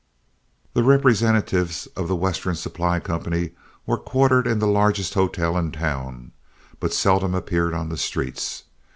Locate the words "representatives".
0.81-1.85